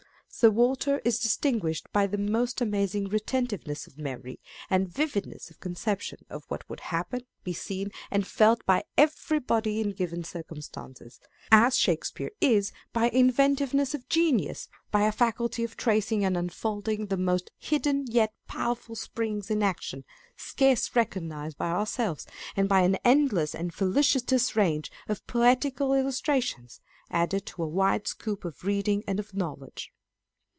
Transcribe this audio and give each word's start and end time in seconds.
Sir 0.33 0.49
Walter 0.49 0.99
is 1.03 1.19
distinguished 1.19 1.91
by 1.91 2.07
the 2.07 2.17
most 2.17 2.61
amazing 2.61 3.09
retentive 3.09 3.67
ness 3.67 3.85
of 3.85 3.97
memory, 3.97 4.39
and 4.69 4.87
vividness 4.89 5.49
of 5.51 5.59
conception 5.59 6.19
of 6.29 6.45
what 6.47 6.67
would 6.69 6.79
happen, 6.79 7.25
be 7.43 7.51
seen, 7.51 7.91
and 8.09 8.25
felt 8.25 8.65
by 8.65 8.85
everybody 8.97 9.81
in 9.81 9.91
given 9.91 10.23
circumstances; 10.23 11.19
as 11.51 11.77
Shakespeare 11.77 12.31
is 12.39 12.71
by 12.93 13.09
inventiveness 13.09 13.93
of 13.93 14.03
Scott, 14.03 14.11
Eacine, 14.11 14.29
and 14.29 14.41
Shakespeare. 14.47 14.71
485 14.89 14.89
genius, 14.89 14.89
by 14.89 15.01
a 15.01 15.11
faculty 15.11 15.63
of 15.65 15.75
tracing 15.77 16.23
and 16.23 16.37
unfolding 16.37 17.07
the 17.07 17.17
most 17.17 17.51
hidden 17.57 18.05
yet 18.07 18.33
powerful 18.47 18.95
springs 18.95 19.51
of 19.51 19.61
action, 19.61 20.05
scarce 20.37 20.95
recognised 20.95 21.57
by 21.57 21.69
ourselves, 21.69 22.25
and 22.55 22.69
by 22.69 22.79
an 22.81 22.95
endless 23.03 23.53
and 23.53 23.73
felicitous 23.73 24.55
range 24.55 24.89
of 25.09 25.27
poetical 25.27 25.93
illustration, 25.93 26.69
added 27.11 27.45
to 27.45 27.61
a 27.61 27.67
wide 27.67 28.07
scope 28.07 28.45
of 28.45 28.63
reading 28.63 29.03
and 29.05 29.19
of 29.19 29.33
knowledge. 29.33 29.91